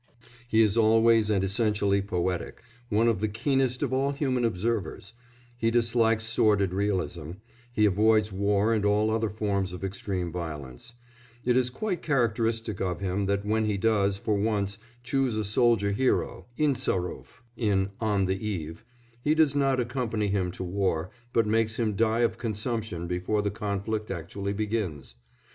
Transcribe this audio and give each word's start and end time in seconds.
He 0.47 0.63
is 0.63 0.77
always 0.77 1.29
and 1.29 1.43
essentially 1.43 2.01
poetic; 2.01 2.63
one 2.89 3.07
of 3.07 3.19
the 3.19 3.27
keenest 3.27 3.83
of 3.83 3.93
all 3.93 4.09
human 4.13 4.43
observers, 4.43 5.13
he 5.55 5.69
dislikes 5.69 6.23
sordid 6.23 6.73
realism; 6.73 7.33
he 7.71 7.85
avoids 7.85 8.31
war 8.31 8.73
and 8.73 8.83
all 8.83 9.11
other 9.11 9.29
forms 9.29 9.73
of 9.73 9.83
extreme 9.83 10.31
violence; 10.31 10.95
it 11.45 11.55
is 11.55 11.69
quite 11.69 12.01
characteristic 12.01 12.81
of 12.81 12.99
him 12.99 13.27
that 13.27 13.45
when 13.45 13.65
he 13.65 13.77
does, 13.77 14.17
for 14.17 14.33
once, 14.39 14.79
choose 15.03 15.35
a 15.35 15.43
soldier 15.43 15.91
hero 15.91 16.47
Insarov 16.57 17.43
in 17.55 17.91
On 17.99 18.25
the 18.25 18.43
Eve 18.43 18.83
he 19.23 19.35
does 19.35 19.55
not 19.55 19.79
accompany 19.79 20.29
him 20.29 20.49
to 20.53 20.63
war, 20.63 21.11
but 21.31 21.45
makes 21.45 21.77
him 21.77 21.93
die 21.95 22.21
of 22.21 22.39
consumption 22.39 23.05
before 23.05 23.43
the 23.43 23.51
conflict 23.51 24.09
actually 24.09 24.53
begins. 24.53 25.13